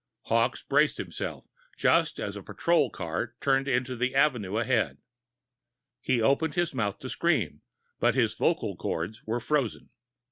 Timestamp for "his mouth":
6.55-6.97